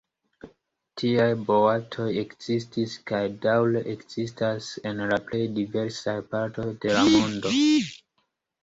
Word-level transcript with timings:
Tiaj 1.01 1.27
boatoj 1.49 2.07
ekzistis 2.21 2.97
kaj 3.11 3.21
daŭre 3.45 3.85
ekzistas 3.95 4.71
en 4.93 5.07
la 5.13 5.23
plej 5.29 5.45
diversaj 5.61 6.19
partoj 6.35 6.69
de 6.87 6.99
la 6.99 7.07
mondo. 7.17 7.59